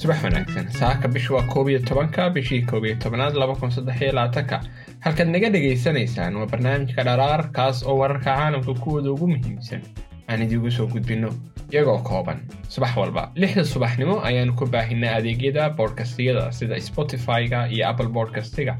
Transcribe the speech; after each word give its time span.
subax 0.00 0.22
wanaagsan. 0.24 0.70
Saaka 0.70 1.08
bishu 1.08 1.34
waa 1.34 1.42
koob 1.52 1.68
iyo 1.68 1.78
tobanka 1.78 2.30
bishii 2.30 2.62
koob 2.62 2.84
iyo 2.84 2.94
tobanaad 2.96 3.34
laba 3.34 3.54
kun 3.56 3.70
saddex 3.70 4.00
iyo 4.02 4.12
labaatanka 4.12 4.60
halkaad 5.00 5.28
naga 5.28 5.48
dhagaysanaysaan 5.50 6.36
waa 6.36 6.46
barnaamijka 6.46 7.02
dharaar 7.04 7.42
kaas 7.52 7.82
oo 7.82 7.96
wararka 7.98 8.24
caalamka 8.36 8.74
kuwooda 8.74 9.10
ugu 9.10 9.26
muhiimsan. 9.28 9.82
Aan 10.28 10.42
idiigu 10.42 10.70
soo 10.70 10.86
gudbinno 10.86 11.30
iyagoo 11.72 11.98
kooban. 11.98 12.40
Subax 12.68 12.96
walba. 12.96 13.30
Lixda 13.34 13.64
subaxnimo 13.64 14.20
ayaanu 14.24 14.52
ku 14.54 14.66
baahinaa 14.66 15.14
adeegyada 15.18 15.70
boodkastiyada 15.70 16.52
sida 16.52 16.80
spotify-ga 16.80 17.66
iyo 17.68 17.88
apple 17.88 18.08
boodkastiga 18.08 18.76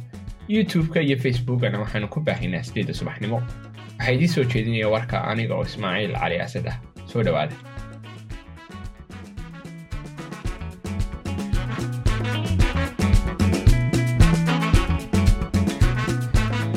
youtube-ka 0.49 1.01
iyo 1.01 1.17
facebookana 1.19 1.79
waxaanu 1.79 2.09
ku 2.09 2.21
baahinaa 2.21 2.63
sideedda 2.63 2.95
subaxnimo. 2.95 3.43
Waxaa 3.99 4.13
idiin 4.13 4.29
soo 4.29 4.45
jeedinaya 4.45 4.89
warka 4.89 5.25
aniga 5.25 5.55
oo 5.55 5.63
ismaaciil 5.63 6.13
cali 6.21 6.41
asad 6.41 6.67
ah 6.69 6.77
soo 7.17 7.23
dhowaada 7.29 7.55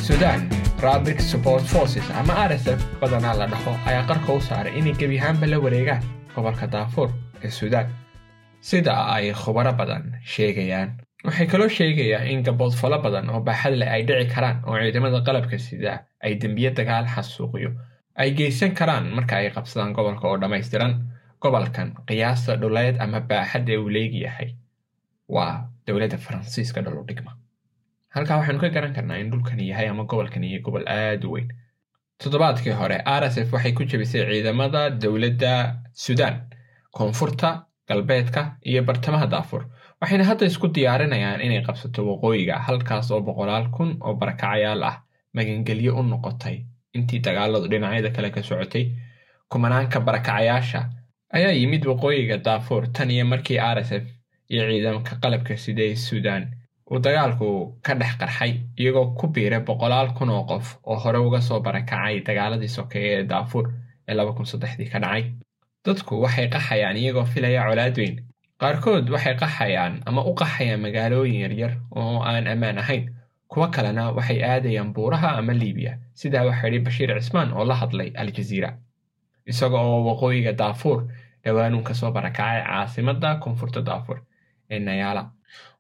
sudan 0.07 0.39
rabik 0.85 1.19
support 1.21 1.63
forces. 1.73 2.05
Ama 2.19 2.33
rsf 2.49 2.79
badanaa 3.01 3.35
la 3.39 3.45
dhaho 3.53 3.71
ayaa 3.89 4.05
qarka 4.09 4.31
u 4.37 4.41
saaray 4.49 4.73
inay 4.79 4.93
gebi 4.99 5.17
ahaanba 5.19 5.45
la 5.51 5.57
wareegaan 5.65 6.03
gobolka 6.35 6.65
daafuur 6.75 7.09
ee 7.45 7.51
suudaan 7.59 7.87
sida 8.69 8.93
ay 9.15 9.25
khubaro 9.41 9.71
badan 9.81 10.03
sheegayaan 10.33 10.89
waxay 11.27 11.47
kaloo 11.51 11.69
sheegayaan 11.77 12.27
in 12.33 12.39
gaboodfalo 12.47 12.97
badan 13.05 13.25
oo 13.33 13.41
baaxad 13.47 13.73
leh 13.81 13.89
ay 13.95 14.01
dhici 14.09 14.25
karaan 14.33 14.57
oo 14.67 14.75
ciidamada 14.83 15.19
qalabka 15.27 15.57
sida 15.67 15.93
ay 16.25 16.31
dembiye 16.41 16.71
dagaal 16.79 17.05
xasuuqiyo 17.15 17.69
ay 18.21 18.29
geysan 18.39 18.71
karaan 18.79 19.05
marka 19.17 19.33
ay 19.41 19.49
qabsadaan 19.55 19.93
gobolka 19.97 20.25
oo 20.27 20.37
dhammaystiran 20.41 20.93
gobolkan 21.43 21.89
qiyaasta 22.07 22.55
dhuleed 22.61 22.95
ama 23.03 23.19
baaxadda 23.29 23.73
uu 23.81 23.89
leegyahay 23.97 24.49
waa 25.35 25.53
dowladda 25.87 26.17
faransiiska 26.25 26.81
dhaludhigma 26.85 27.31
halkaa 28.15 28.37
waxaanu 28.39 28.59
ka 28.63 28.69
garan 28.75 28.93
karnaa 28.97 29.17
in 29.23 29.31
dhulkani 29.31 29.69
yahay 29.71 29.87
ama 29.93 30.03
gobolkani 30.11 30.47
yahay 30.51 30.61
gobol 30.67 30.85
aad 30.87 31.23
u 31.27 31.31
weyn. 31.35 31.49
Toddobaadkii 32.23 32.73
hore 32.79 32.97
rsf 33.21 33.53
waxay 33.55 33.71
ku 33.77 33.83
jebisay 33.91 34.23
ciidamada 34.29 34.81
dowladda 35.01 35.53
suudaan 36.03 36.35
koonfurta 36.97 37.49
galbeedka 37.89 38.41
iyo 38.69 38.81
bartamaha 38.87 39.27
daafur 39.33 39.63
waxayna 40.01 40.23
hadda 40.29 40.45
isku 40.51 40.67
diyaarinayaan 40.75 41.41
inay 41.45 41.61
qabsato 41.67 42.01
waqooyiga 42.09 42.55
halkaas 42.67 43.11
oo 43.11 43.21
boqolaal 43.27 43.67
kun 43.75 43.89
oo 44.05 44.13
barakacayaal 44.21 44.83
ah 44.89 44.95
magangelyo 45.35 45.91
u 45.99 46.03
noqotay 46.11 46.57
intii 46.97 47.19
dagaaladu 47.25 47.67
dhinacyada 47.71 48.09
kale 48.15 48.29
ka 48.35 48.41
socotay 48.43 48.85
kumanaanka 49.49 49.99
barakacayaasha 50.07 50.81
ayaa 51.37 51.51
yimid 51.59 51.83
waqooyiga 51.85 52.37
daafuur 52.37 52.83
tan 52.95 53.11
iyo 53.11 53.25
markii 53.25 53.57
rsf 53.75 54.05
iyo 54.49 54.63
ciidamka 54.69 55.15
qalabka 55.21 55.57
sidee 55.57 55.95
suudaan 55.95 56.43
uu 56.91 56.99
dagaalku 57.05 57.47
ka 57.85 57.93
dhex 57.99 58.13
qarxay 58.21 58.53
iyagoo 58.79 59.13
ku 59.17 59.27
biiray 59.33 59.59
boqolaal 59.67 60.09
kun 60.17 60.29
oo 60.29 60.43
qof 60.49 60.77
oo 60.89 60.95
hore 61.03 61.17
uga 61.27 61.41
soo 61.41 61.59
barakacay 61.65 62.15
dagaaladii 62.27 62.67
sokeeye 62.77 63.11
ee 63.19 63.23
daafuur 63.31 63.65
ee 64.07 64.13
laba 64.13 64.33
kun 64.33 64.45
saddexdii 64.51 64.89
ka 64.93 64.99
dhacay. 64.99 65.23
Dadku 65.85 66.21
waxay 66.23 66.47
qaxayaan 66.53 66.97
iyagoo 66.97 67.25
filaya 67.25 67.61
colaad 67.69 67.97
weyn. 68.01 68.15
Qaarkood 68.61 69.05
waxay 69.13 69.35
qaxayaan 69.41 69.93
ama 70.05 70.21
u 70.29 70.33
qaxayaan 70.41 70.81
magaalooyin 70.85 71.41
yaryar 71.43 71.73
oo 71.95 72.21
aan 72.29 72.47
ammaan 72.53 72.77
ahayn 72.83 73.03
kuwo 73.51 73.67
kalena 73.75 74.11
waxay 74.17 74.39
aadayaan 74.43 74.93
buuraha 74.93 75.29
ama 75.37 75.53
liibiya. 75.53 75.93
Sidaa 76.13 76.45
waxaa 76.49 76.67
yidhi 76.67 76.79
bashiir 76.85 77.11
cismaan 77.21 77.53
oo 77.53 77.65
la 77.65 77.75
hadlay 77.81 78.09
aljaziira 78.21 78.69
isaga 79.51 79.77
oo 79.81 79.99
waqooyiga 80.07 80.53
daafuur 80.61 80.99
dhowaanuun 81.43 81.83
ka 81.83 81.93
soo 81.93 82.11
barakacay 82.11 82.61
caasimadda 82.67 83.35
koonfurta 83.43 83.81
daafuur 83.81 84.19
ee 84.69 84.79
nayaala 84.79 85.23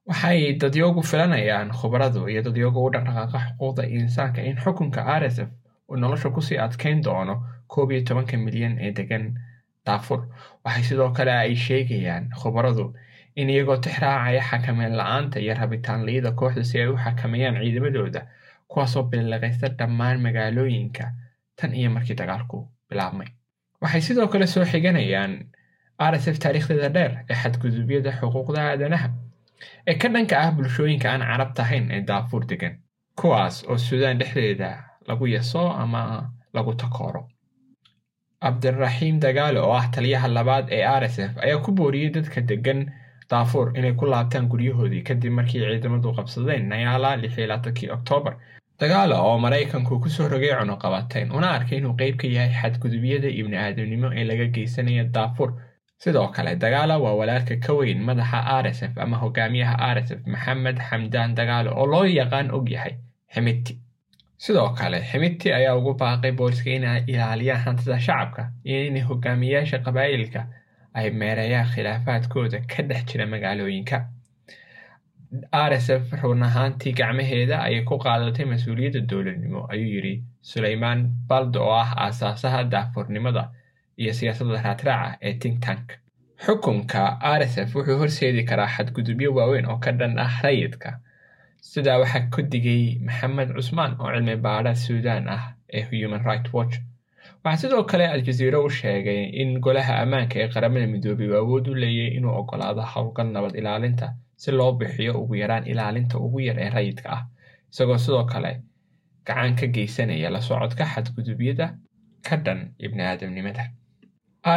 waxay 0.07 0.53
dadyoogu 0.61 1.01
filanayaan 1.03 1.69
khubaradu 1.79 2.27
iyo 2.31 2.41
dadyoogu 2.47 2.79
u 2.85 2.89
dhaqdhaqaaqa 2.93 3.39
xuquuqda 3.47 3.83
insaanka 3.97 4.41
in 4.41 4.57
xukunka 4.63 5.01
rsf 5.19 5.49
uu 5.89 5.95
nolosha 6.01 6.29
ku 6.29 6.41
sii 6.41 6.57
adkayn 6.65 7.03
doono 7.03 7.35
koob 7.67 7.91
iyo 7.91 8.01
tobanka 8.07 8.37
milyan 8.37 8.73
ee 8.85 8.91
degan 8.97 9.25
daafur 9.85 10.21
waxay 10.65 10.83
sidoo 10.83 11.11
kale 11.17 11.31
ay 11.43 11.55
sheegayaan 11.55 12.29
khubaradu 12.41 12.85
in 13.41 13.49
iyagoo 13.53 13.77
tixraacaya 13.85 14.41
xakameyn 14.49 14.93
la'aanta 14.99 15.39
iyo 15.43 15.53
rabitaan 15.59 16.05
liida 16.07 16.31
kooxda 16.39 16.63
si 16.69 16.75
ay 16.81 16.87
u 16.93 16.97
xakameeyaan 17.05 17.57
ciidamadooda 17.63 18.21
kuwaasoo 18.71 19.03
billiqaysta 19.11 19.67
dhammaan 19.79 20.17
magaalooyinka 20.25 21.05
tan 21.57 21.71
iyo 21.79 21.89
markii 21.95 22.15
dagaalku 22.21 22.57
bilaabmay. 22.89 23.27
Waxay 23.81 24.01
sidoo 24.01 24.27
kale 24.27 24.47
soo 24.47 24.65
xiganayaan 24.71 25.33
rsf 26.11 26.37
taariikhdeeda 26.43 26.89
dheer 26.97 27.13
ee 27.29 27.35
xadgudubyada 27.41 28.11
xuquuqda 28.19 28.59
aadanaha 28.69 29.07
ee 29.89 29.95
ka 30.01 30.07
dhanka 30.13 30.35
ah 30.43 30.51
bulshooyinka 30.55 31.07
aan 31.11 31.23
carab 31.29 31.51
tahayn 31.59 31.85
ee 31.95 32.01
daafuur 32.09 32.43
degan 32.51 32.75
kuwaas 33.19 33.55
oo 33.69 33.77
suudaan 33.77 34.17
dhexdeeda 34.21 34.69
lagu 35.07 35.25
yaso 35.35 35.63
ama 35.83 36.01
lagu 36.55 36.73
takooro. 36.81 37.21
Cabdiraxiim 38.43 39.19
dagaalo 39.25 39.59
oo 39.67 39.73
ah 39.79 39.87
taliyaha 39.95 40.27
labaad 40.37 40.65
ee 40.77 40.83
rsf 41.01 41.33
ayaa 41.45 41.59
ku 41.65 41.71
booriyey 41.77 42.09
dadka 42.17 42.41
degan 42.51 42.79
daafuur 43.31 43.67
inay 43.77 43.93
ku 43.99 44.05
laabtaan 44.13 44.47
guryahoodii 44.51 45.01
kadib 45.09 45.31
markii 45.39 45.61
ciidamadu 45.65 46.13
qabsadeen 46.17 46.69
nayaala 46.69 47.15
lixiylaatankii 47.23 47.89
oktoobar 47.97 48.35
dagaalo 48.81 49.15
oo 49.27 49.37
maraykanku 49.45 49.99
ku 50.03 50.09
soo 50.09 50.27
rogay 50.33 50.53
cunuqabateen 50.59 51.31
una 51.37 51.49
arkay 51.57 51.77
inuu 51.77 51.93
qeyb 52.01 52.15
ka 52.21 52.27
yahay 52.35 52.53
xadgudubyada 52.61 53.27
ibni 53.39 53.57
aadamnimo 53.57 54.09
ee 54.19 54.23
laga 54.29 54.45
geysanaya 54.55 55.03
daafuur 55.15 55.51
sidoo 56.03 56.27
kale 56.35 56.55
dagaala 56.63 56.97
waa 57.03 57.13
walaalka 57.19 57.55
ka 57.65 57.73
weyn 57.79 58.01
madaxa 58.09 58.61
rsf 58.63 58.93
ama 59.03 59.17
hogaamiyaha 59.23 59.93
rsf 59.95 60.21
maxamed 60.33 60.77
xamdaan 60.89 61.35
dagaalo 61.39 61.71
oo 61.81 61.85
loo 61.93 62.05
yaqaan 62.19 62.51
og 62.51 62.69
yahay 62.75 62.93
ximiti 63.33 63.73
sidoo 64.45 64.69
kale 64.79 64.99
ximiti 65.11 65.53
ayaa 65.53 65.75
ugu 65.79 65.93
baaqay 66.01 66.31
booliska 66.31 66.69
inay 66.77 67.03
ilaaliyaan 67.07 67.61
hantida 67.65 67.99
shacabka 67.99 68.43
iyo 68.65 68.79
inay 68.89 69.01
hogaamiyayaasha 69.09 69.79
qabaa'ilka 69.85 70.41
ay 70.99 71.09
meereeyaan 71.21 71.67
khilaafaadkooda 71.73 72.59
ka 72.71 72.83
dhex 72.89 73.03
jira 73.11 73.25
magaalooyinka 73.33 73.97
rsf 75.69 76.13
run 76.21 76.43
ahaantii 76.49 76.93
gacmaheeda 76.99 77.57
ayay 77.67 77.83
ku 77.89 77.97
qaadatay 78.05 78.45
mas'uuliyadda 78.51 79.01
dowladnimo 79.11 79.61
ayuu 79.73 79.89
yidhi 79.95 80.13
suleymaan 80.51 81.01
baldo 81.29 81.59
oo 81.65 81.73
ah 81.83 81.91
aasaasaha 82.05 82.63
daafurnimada 82.73 83.43
iyo 84.01 84.13
siyaasadda 84.19 84.61
raadraaca 84.65 85.17
ee 85.27 85.33
think 85.41 85.59
tank 85.65 85.85
xukunka 86.45 87.01
rsf 87.39 87.75
wuxuu 87.75 87.97
horseedi 88.01 88.43
karaa 88.49 88.67
xadgudubyo 88.75 89.29
waaweyn 89.37 89.65
oo 89.71 89.77
ka 89.85 89.91
dhan 89.99 90.19
ah 90.25 90.33
rayidka 90.43 90.89
sidaa 91.71 91.97
waxaa 92.03 92.25
ku 92.35 92.41
digay 92.51 92.83
maxamed 93.07 93.49
cusmaan 93.57 93.93
oo 94.01 94.09
cilmi 94.15 94.35
baadha 94.45 94.75
suudaan 94.85 95.27
ah 95.37 95.43
ee 95.77 95.83
human 95.91 96.23
right 96.29 96.47
watch 96.55 96.75
waxaa 97.43 97.61
sidoo 97.61 97.83
kale 97.91 98.05
aljaziiro 98.15 98.59
u 98.67 98.69
sheegay 98.79 99.21
in 99.41 99.49
golaha 99.65 99.93
ammaanka 100.03 100.35
ee 100.43 100.47
qaramada 100.53 100.87
midoobay 100.93 101.27
uu 101.29 101.37
awood 101.43 101.65
u 101.71 101.75
leeyahay 101.83 102.15
inuu 102.17 102.33
ogolaado 102.41 102.81
howlgal 102.93 103.27
nabad 103.35 103.55
ilaalinta 103.61 104.07
si 104.41 104.51
loo 104.51 104.71
bixiyo 104.79 105.13
ugu 105.21 105.35
yaraan 105.43 105.67
ilaalinta 105.71 106.17
ugu 106.25 106.39
yar 106.47 106.57
ee 106.65 106.69
rayidka 106.75 107.09
ah 107.17 107.23
isagoo 107.71 107.97
sidoo 108.05 108.23
kale 108.33 108.51
gacan 109.27 109.55
ka 109.59 109.67
geysanaya 109.75 110.29
la 110.35 110.41
socodka 110.47 110.83
xadgudubyada 110.93 111.65
ka 112.29 112.35
dhan 112.45 112.59
ibni 112.85 113.03
aadamnimada. 113.03 113.63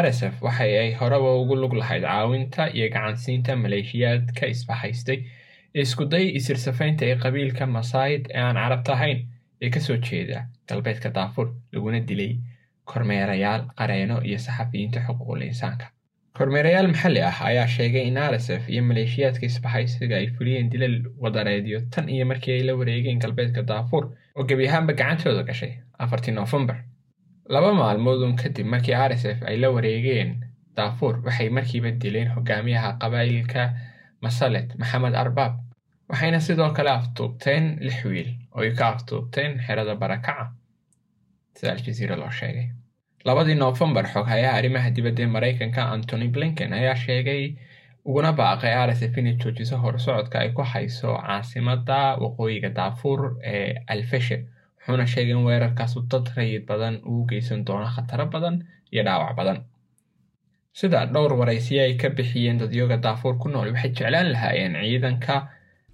Rsf 0.03 0.35
waxa 0.47 0.65
ay 0.65 0.93
horeba 1.01 1.31
ugu 1.43 1.55
lug 1.63 1.73
lahayd 1.81 2.03
caawinta 2.03 2.63
iyo 2.77 2.87
gacansiinta 2.95 3.57
maleeshiyaadka 3.63 4.47
isbahaystay 4.55 5.19
iskuday 5.83 6.27
isirsafaynta 6.39 7.03
ee 7.11 7.17
qabiilka 7.25 7.67
masaayid 7.77 8.25
ee 8.35 8.41
aan 8.47 8.57
carabta 8.63 8.93
ahayn 8.97 9.19
ee 9.65 9.71
ka 9.75 9.81
soo 9.87 9.97
jeeda 10.07 10.39
galbeedka 10.69 11.09
daafur 11.17 11.49
laguna 11.73 12.01
dilay 12.09 12.33
kormeerayaal 12.91 13.63
qareeno 13.79 14.17
iyo 14.29 14.39
saxafiyiinta 14.47 15.01
xuquuqul 15.07 15.43
insaanka 15.51 15.87
kormeerayaal 16.39 16.89
maxalli 16.93 17.21
ah 17.31 17.39
ayaa 17.51 17.67
sheegay 17.77 18.05
in 18.11 18.17
rsf 18.33 18.63
iyo 18.73 18.83
maleeshiyaadka 18.89 19.45
isbahaysiga 19.51 20.17
ay 20.17 20.27
fuliyeen 20.37 20.71
dilal 20.73 20.97
wadareedyo 21.23 21.79
tan 21.95 22.09
iyo 22.15 22.25
markii 22.31 22.55
ay 22.59 22.63
la 22.69 22.73
wareegeen 22.81 23.19
galbeedka 23.23 23.63
daafuur 23.71 24.05
oo 24.37 24.45
gebi 24.49 24.69
ahaanba 24.69 24.93
gacantooda 25.01 25.43
gashay 25.49 25.73
afartii 25.99 26.35
noofembar 26.39 26.79
laba 27.55 27.71
maalmoodun 27.81 28.37
kadib 28.43 28.67
markii 28.75 28.95
rsf 29.11 29.39
ay 29.49 29.57
la 29.63 29.69
wareegeen 29.77 30.31
daafuur 30.77 31.15
waxay 31.27 31.49
markiiba 31.57 31.91
dileen 32.03 32.29
hogaamiyaha 32.35 32.91
qabaa'ilka 33.03 33.63
masalet 34.25 34.69
maxamed 34.81 35.15
arbaab 35.23 35.53
waxayna 36.11 36.41
sidoo 36.47 36.71
kale 36.77 36.91
aftuubteen 36.91 37.65
lix 37.87 38.05
wiil 38.05 38.31
oo 38.55 38.61
ay 38.67 38.71
ka 38.79 38.85
aftuubteen 38.95 39.53
xerada 39.67 39.95
barakaca 40.03 40.45
aljaziira 41.75 42.17
loo 42.23 42.31
sheegay 42.41 42.69
labadii 43.29 43.55
noofembar 43.63 44.07
xoghayaha 44.15 44.57
arrimaha 44.59 44.91
dibadda 44.97 45.23
ee 45.23 45.27
maraykanka 45.37 45.83
antony 45.95 46.29
blinken 46.35 46.73
ayaa 46.73 46.97
sheegay 47.05 47.43
uguna 48.09 48.31
baaqay 48.41 48.73
rsf 48.89 49.15
inay 49.19 49.35
joojiso 49.43 49.77
horsocodka 49.85 50.37
ay 50.43 50.51
ku 50.57 50.63
hayso 50.73 51.11
caasimada 51.27 51.99
waqooyiga 52.23 52.69
daafuur 52.79 53.21
ee 53.53 53.69
alfashir 53.95 54.41
wuxuuna 54.79 55.07
sheegay 55.13 55.35
in 55.37 55.45
weerarkaasu 55.49 56.01
dad 56.11 56.27
rayid 56.37 56.65
badan 56.71 56.95
uu 57.11 57.25
geysan 57.31 57.65
doono 57.67 57.87
khataro 57.95 58.27
badan 58.35 58.57
iyo 58.93 59.03
dhaawac 59.07 59.37
badan 59.41 59.59
sida 60.81 61.07
dhowr 61.15 61.33
waraysiyo 61.41 61.83
ay 61.87 61.95
ka 62.01 62.09
bixiyeen 62.11 62.59
dadyoga 62.63 62.97
daafuur 62.97 63.35
ku 63.43 63.49
nool 63.49 63.69
waxay 63.73 63.91
jeclaan 63.99 64.29
lahaayeen 64.35 64.75
ciidanka 64.83 65.35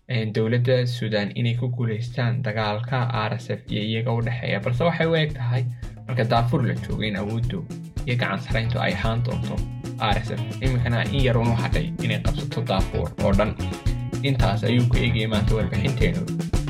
dowladda 0.09 0.87
suudaan 0.89 1.31
inay 1.37 1.55
ku 1.61 1.69
guuleystaan 1.69 2.41
dagaalka 2.43 2.99
r 3.29 3.33
s 3.37 3.51
f 3.51 3.61
iyo 3.69 3.83
iyaga 3.91 4.11
u 4.17 4.21
dhexeeya 4.27 4.61
balse 4.65 4.83
waxay 4.89 5.07
u 5.07 5.15
eg 5.17 5.33
tahay 5.37 5.63
marka 6.07 6.25
daafuur 6.33 6.63
la 6.69 6.75
joogo 6.85 7.03
in 7.09 7.17
awooddu 7.23 7.61
iyo 8.07 8.17
gacan 8.17 8.41
sarayntu 8.47 8.81
ay 8.81 8.93
ahaan 8.99 9.21
doonto 9.27 9.57
f. 10.01 10.41
Iminkana 10.65 11.05
in 11.13 11.21
yar 11.27 11.37
unu 11.37 11.53
hadhay 11.63 11.87
inay 12.05 12.21
qabsato 12.25 12.61
daafuur 12.71 13.09
oo 13.25 13.33
dhan. 13.39 13.53
Intaas 14.29 14.65
ayuu 14.65 14.87
ku 14.91 14.97
eegayay 14.97 15.27
maanta 15.33 15.55
warbixinteenu. 15.59 16.23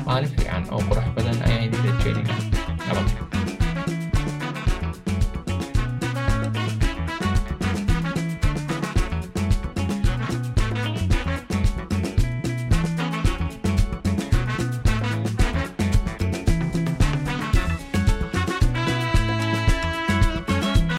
Maalin 0.05 0.29
fiican 0.35 0.63
oo 0.73 0.81
qurux 0.89 1.07
badan 1.15 1.37
ayaan 1.47 1.63
idin 1.67 1.83
rajeynayna 1.87 2.35
nabad 2.87 3.07